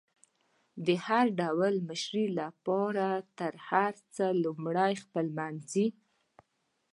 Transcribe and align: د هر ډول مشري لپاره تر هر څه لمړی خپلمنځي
د 0.85 0.87
هر 1.05 1.25
ډول 1.39 1.73
مشري 1.89 2.25
لپاره 2.39 3.07
تر 3.39 3.53
هر 3.69 3.93
څه 4.13 4.25
لمړی 4.43 4.93
خپلمنځي 5.03 5.87